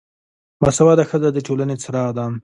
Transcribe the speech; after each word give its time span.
با 0.61 0.69
سواده 0.77 1.03
ښځه 1.09 1.29
دټولنې 1.31 1.75
څراغ 1.83 2.07
ده 2.17 2.25